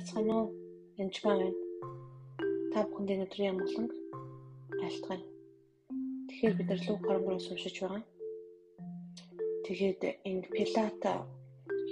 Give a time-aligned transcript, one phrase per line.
[0.00, 0.48] байцгаана уу?
[0.96, 1.52] Энд байна.
[2.72, 3.92] Та бүхэнд өнөөдрийн амгаланг
[4.84, 5.20] айлтгая.
[6.28, 8.02] Тэгэхээр бид нар Лук 13-аас уншиж байгаа.
[9.66, 11.12] Тэгээд энэ Пилата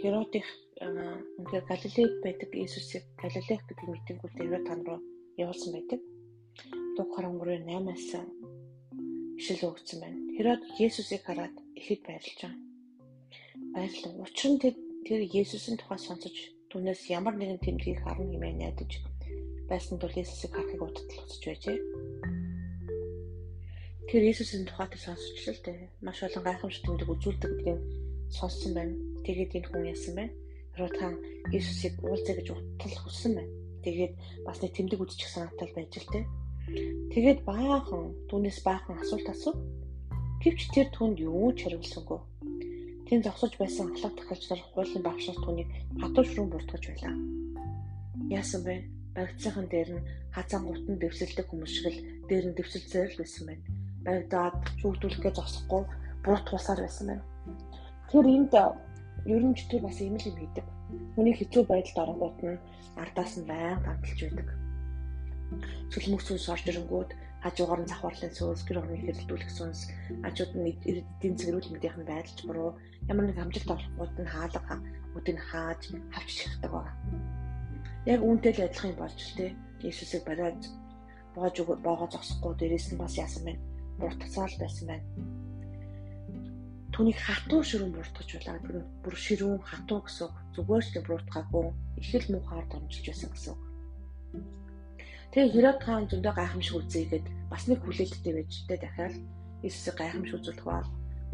[0.00, 0.48] Херодих
[0.80, 5.00] үнээр Галилейд байдаг Иесусыг Галилех гэдэг митингүүд Ирод тань руу
[5.36, 6.00] явуулсан байдаг.
[6.96, 8.08] Лук 13-ийн 8-аас
[9.36, 10.18] ишил өгсөн байна.
[10.32, 12.56] Херод Иесусыг хараад ихэд баярлж байгаа.
[13.74, 14.12] Баярлав.
[14.24, 14.60] Учир нь
[15.04, 19.00] тэр Иесусийн тухай сонсож Түүнээс ямар нэгэн тэмдгийг харна хэмээн найдаж
[19.72, 21.78] байсан тул Иесусыг харахыг удаа хүсэж байжээ.
[24.08, 25.88] Тэр Иесусийн тухайд сонсч л дээ.
[26.04, 27.80] Маш олон гайхамшиг тэмдэг үзүүлдэг гэдгийг
[28.28, 28.94] сонссон байна.
[29.24, 30.28] Тэгээд энэ хүн яасан?
[30.76, 31.08] Хэрвээ та
[31.56, 33.52] Иесусыг уулзъя гэж утал хүссэн байна.
[33.84, 34.12] Тэгээд
[34.44, 36.24] бас нэг тэмдэг үзчих санаатай байж л дээ.
[37.16, 39.56] Тэгээд баахан түүнээс баахан асуулт асуув.
[40.44, 42.20] Гэвч тэр түнд юу ч хариулсангүй.
[43.08, 45.68] Тэнд зогсож байсан ахлах тахилчдаар хуулийн багшаас түүнийг
[46.00, 47.14] хатуу шүрэн буртгаж байлаа.
[48.38, 48.84] Яасан бэ?
[49.16, 53.64] Багцсайхан дээр нь хазаан гутан дэвсэлдэг хүмүүс шиг л дээр нь дэвсэлцээр л байсан байна.
[54.04, 55.82] Багтаад шүүгдүүлэхээ зогсохгүй
[56.20, 57.24] буруутгуулсаар байсан байна.
[58.12, 60.66] Тэр энд тэр бас ийм л юм хийдэг.
[61.16, 62.60] Хүний хэцүү байдалд оронгууд нь
[63.00, 64.48] ардаас нь байн гамталж байдаг.
[65.92, 67.10] Сүлмөксүүс орж ирэнгүүт
[67.42, 69.80] хажуугаар нь завхарлын сүнс, гэр орны хэрэлдүүлэх сүнс,
[70.24, 71.34] хажууд нь эдийн
[71.70, 72.70] мэдийнх нь байдалч буруу
[73.10, 74.76] ямар нэг амжилт олохгүйд нь хаалга
[75.16, 75.82] үдийг хааж
[76.18, 76.92] авч шахдаг байна.
[78.06, 79.56] Яг үүнтэй л адилхан болж тээ.
[79.82, 80.60] Иесусыг бариад
[81.34, 83.62] боож боогоо зогсохгүй дээрээс нь бас яасан байна.
[83.98, 85.06] Буртацаал байсан байна.
[86.94, 88.26] Түүнийг хатуу ширүүн буртгаж.
[88.26, 91.66] Тэр бүр ширүүн хатуу гэсэн зүгээр ч буртгаагүй
[92.00, 93.56] их л муухаар дамжиж байсан гэсэн.
[95.28, 99.14] Тэгээ Херод хаан зөндөө гайхамшиг үзээгээд бас нэг хүлээлттэй байж тээ дахиад
[99.60, 100.64] Иесусыг гайхамшиг үзүүлэх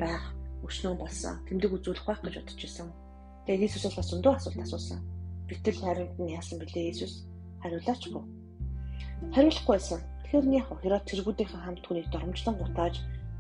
[0.03, 0.25] байх
[0.67, 1.39] өчнөө болсон.
[1.47, 2.89] Тэмдэг үзүүлэх байх гэж бодож байсан.
[3.47, 4.99] Тэгээ Иесус бас зөндөө асуулт асуусан.
[5.47, 7.15] Гэтэл хариулт нь яасан бэлээ Иесус
[7.63, 8.25] хариулаачгүй.
[9.31, 10.01] Хариулахгүйсэн.
[10.27, 12.95] Тэгэхээр нь яг Херод цэргүүдийн хамт түүнийг дормжлон гутааж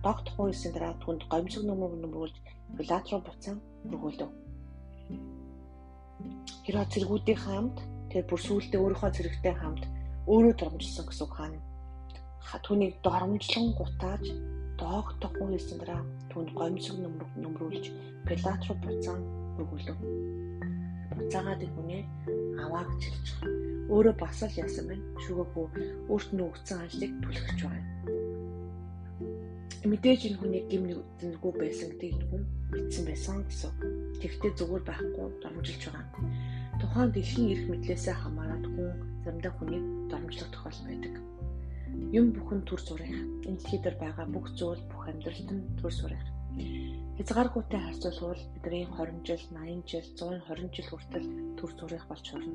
[0.07, 2.37] догт хууйсан дараа түнд гомцог нөмөр нөмрүүлж
[2.77, 3.59] Пилат руу буцаан
[3.91, 4.31] өргөлөв.
[6.63, 7.77] Херод цэргүүдийн хамт
[8.11, 9.83] тэр бүр сүултээ өөрийнхөө цэрэгтэй хамт
[10.33, 11.61] өөрөө дормжилсан гэсэн хаана
[12.65, 14.25] түүнийг доромжлон гутааж
[14.79, 16.97] доогтохгүй хэлсэн дараа түүнд гомсог
[17.43, 17.87] нөмрүүлж
[18.27, 19.21] Пилат руу буцаан
[19.61, 19.99] өгүүлв.
[21.17, 22.03] Буцаагаад ихүнээ
[22.65, 23.53] аваа гэж хэлж байгаа.
[23.93, 25.05] Өөрөө бас л яасан байна.
[25.25, 25.67] Шүгэхгүй
[26.09, 27.85] өөрт нь өгсөн ажлыг түлхэж байгаа.
[29.85, 32.43] Мэдээж энэ хүний гим нэггүй байсан гэдэг энэ хүн
[32.73, 33.73] мэдсэн байсан гэсэн.
[34.25, 36.25] Тэгвэл зүгээр байхгүй дормжилж байгаа.
[36.81, 41.15] Тухайн дэлхийн эрх мэдлээсээ хамаарат хүн заримдаа хүнийг дормжлох тохиол байдаг.
[42.13, 43.17] Юм бүхэн төр зурих.
[43.49, 46.25] Энэ дэлхий дээр байгаа бүх зүйл бүх амьдралд нь төр зурих.
[47.17, 51.27] Хязгааргүйтэй харьцуулбал бидний 20 жил, 80 жил, 120 жил хүртэл
[51.59, 52.55] төр зурих болж хорно.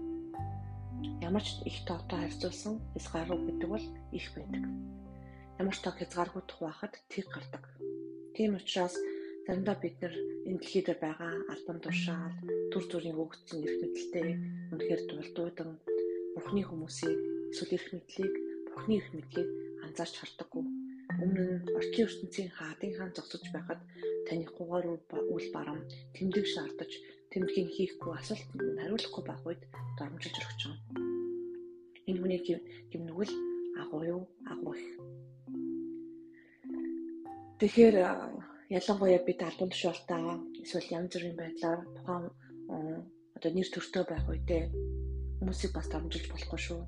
[1.26, 4.64] Ямар ч их тоотой харьцуулсан хязгааргүй гэдэг бол их байдаг.
[5.60, 7.64] Ямар ч тоо хязгааргүй тухайхад тэг гардаг.
[8.36, 8.96] Тийм учраас
[9.48, 10.16] заримдаа бид нар
[10.48, 12.36] энэ дэлхий дээр байгаа албан тушаал,
[12.72, 14.28] төр зүрийн өгөгдсөн эрх мэдэлтэй
[14.72, 15.72] үнэхээр дулдуудан
[16.36, 17.20] Бурхны хүмүүсийг
[17.52, 18.34] эсвэл эрх мэдлийг
[18.70, 19.50] Бурхны эрх мэдлийг
[19.86, 20.64] анзаарч хардаггүй.
[21.24, 23.82] Өмнө нь орчин ертөнцийн хаадын хаан зогсож байхад
[24.28, 24.86] танихгүйгээр
[25.34, 25.80] үл барам
[26.16, 26.92] тэмдэг шаардаж
[27.32, 29.62] тэмдгийг хийхгүй асуулт хариулахгүй байх үед
[29.98, 31.04] дормжилж өргөж байгаа.
[32.10, 32.42] Энэ хүний
[32.92, 33.34] гимнүгэл
[33.82, 34.90] агуу юу агуу их.
[37.60, 37.96] Тэгэхээр
[38.78, 42.26] ялангуяа бид албан тушаалтаа эсвэл янз бүрийн байдлаар тухайн
[43.36, 44.64] одоо нэр төртөө байх үедээ
[45.40, 46.82] хүмүүсийг бас дамжуулж болохгүй шүү.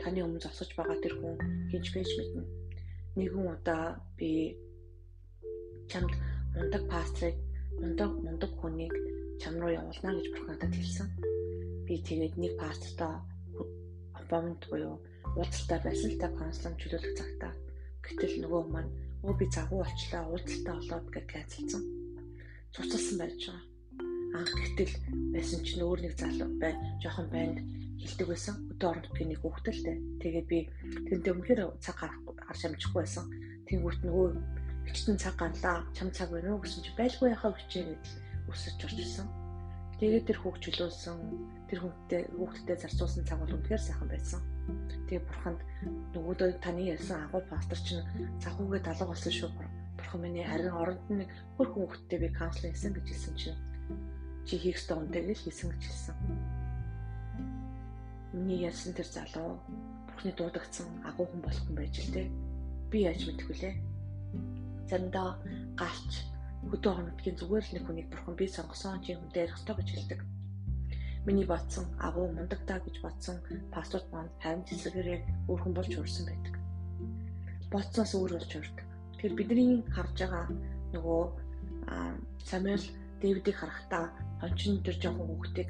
[0.00, 1.36] Таны өмнө зогсож байгаа тэр хүн
[1.70, 2.42] хинч байж мэднэ.
[3.20, 4.56] Нэгэн удаа би
[5.92, 6.12] чамд
[6.56, 7.36] мундаг пастрыг
[7.80, 8.94] мундаг мундаг хүнийг
[9.40, 11.08] чам руу явуулна гэж бурхан надад хэлсэн.
[11.84, 13.20] Би тэгээд нэг пастртаа
[14.30, 14.96] бомд буюу
[15.36, 17.52] уулзалтаа байсан л та консулын чөлөөлөх цагтаа
[18.06, 18.92] гэтэл нөгөө маань
[19.26, 21.82] өө би загуу болчлаа уулзалтаа болоод гэж кайцалсан.
[22.74, 23.62] Цуцалсан байж байгаа.
[24.38, 24.94] Анх гэтэл
[25.34, 27.58] байсан чинь өөр нэг залуу бай жоохон байнд
[28.00, 28.54] хилдэг байсан.
[28.72, 29.96] Өдөө орон нутгийн нэг хүүхдэлтэй.
[30.24, 30.58] Тэгээд би
[31.06, 33.24] тэрнтэй өмнөхөр цаг гарч амжихгүй байсан.
[33.68, 34.26] Тэнгүүт нөгөө
[34.88, 35.84] хичтэн цаг гарлаа.
[35.92, 38.16] Чам цаг байна уу гэсэн чи байлгүй яхаа хүчээ гэдэл
[38.48, 39.28] өсөж орчихсон.
[40.00, 41.16] Тэгээд тэр хүүхд чөлөөлсөн.
[41.68, 44.40] Тэр хүүхдтэй хүүхдтэй зарцуулсан цаг бол үнэхээр сайхан байсан.
[45.06, 45.60] Тэгээ бурханд
[46.16, 48.00] нөгөөдөө таны ярьсан агуу пастор чинь
[48.40, 49.50] цагуугээ далга болсон шүү.
[50.00, 51.28] Бурхан миний харин оронд нь
[51.60, 53.58] хөр хүүхдтэй би каунслинг хийсэн гэж хэлсэн чинь
[54.48, 56.16] чи хийх ёстой үнтэй гэж хийсэн гэж хэлсэн.
[58.40, 59.60] Миний ярьсан тэр залуу
[60.08, 62.22] бүхний дуудагдсан агуу хүн болох хүн байж л те.
[62.88, 63.74] Би яаж мэдэх вүлээ?
[64.88, 65.36] Заримдаа
[65.76, 66.12] галч
[66.72, 70.20] хөдөө хоногдгийн зүгээр л нэг хүнийг бурхан би сонгосон чи хүнтэй ярих ёстой гэж хэлдэг.
[71.28, 73.36] Миний бодсон агуу мундаг даа гэж бодсон
[73.76, 75.20] пассворд маань харин цэцгэрээ
[75.52, 76.54] өөрхөн болж урсан байдаг.
[77.68, 78.86] Бодсоос өөр болж урдаг.
[79.20, 80.44] Тэгэхээр бидний харж байгаа
[80.96, 81.22] нөгөө
[82.48, 82.88] Самуэль
[83.20, 84.08] Дэвидийг харахтаа
[84.40, 85.68] хончин дээр жоохон хүүхдийг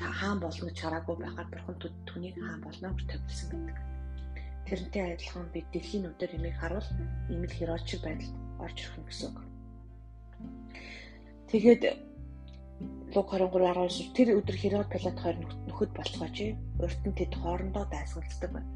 [0.00, 1.76] та хаан болно гэж хараагүй байхад бурхан
[2.08, 3.76] түүнийг хаан болно гэж тавьсан байдаг.
[4.66, 6.88] Тэрнтэй адилхан бид дэлхийн нүдээр ямиг харуул
[7.28, 9.38] ийм л херооч байдалд орж ирэх юм гэсэн үг.
[11.50, 11.82] Тэгээд
[13.14, 15.36] Луг 23:19 тэр өдөр Херод Пилат хоёр
[15.68, 16.36] нөхөд болцгооч.
[16.80, 18.70] Урд нь тэд хоорондоо дайсгалцдаг байна.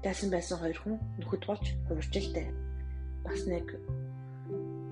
[0.00, 2.48] Дайсан байсан хоёр хүн нөхөд болж хувирчилтэй.
[3.26, 3.66] Бас нэг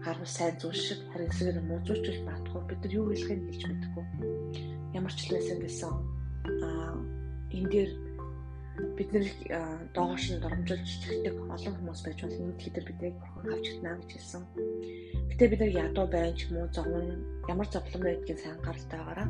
[0.05, 4.05] харвал сайн зүйл шиг харин эсрэгээр муужуулж баатгүй бид нар юу хэлэхийг хэлж мэдэхгүй.
[4.93, 5.93] Ямар ч л байсан гэсэн
[6.65, 6.97] аа
[7.56, 7.91] энэ дээр
[8.97, 9.27] бид нэр
[9.94, 12.44] доогоош нь доромжилж чигтэг олон хүмүүс байж болно.
[12.49, 14.43] Энд хэд биднийг бурхан авч чадна гэж хэлсэн.
[15.31, 17.09] Гэтэ бид нар ядуу байж ч юм уу зовн
[17.53, 19.29] ямар зовлон байдгийг сайн гаралтайгаараа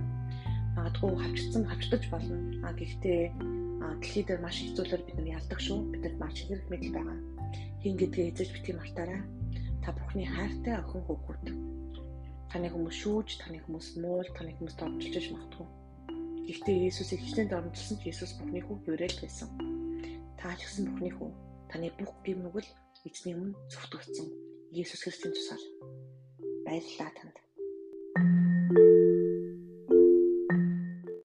[0.77, 2.37] магадгүй хавчсан хавчдаж болно.
[2.67, 3.23] А гэхдээ
[4.03, 5.79] дэлхий дээр маш их зүйлээр бид нар ялдаг шүү.
[5.93, 7.19] Бидэнд маш их хэрэг мэдэл байгаа.
[7.83, 9.21] Хин гэдгээ эзэж битгий мартаарай
[9.83, 11.45] та Бурхны хайртай охин хүүхэд.
[12.53, 15.69] Таны хүмүүс шүүж, таны хүмүүс муул, таны хүмүүс дормжилж магадгүй.
[16.45, 19.49] Гэхдээ Есүсийг хичнээн дормжилсан ч Есүс Бурхны хүү хөврөл байсан.
[20.37, 21.31] Та ч гэсэн Бурхны хүү.
[21.73, 22.69] Таны бүх гим нүгэл
[23.09, 24.29] эзний өмнө зөвтгөгдсөн.
[24.77, 25.63] Есүс Христосийн тусаар.
[26.69, 27.37] Баярлалаа танд.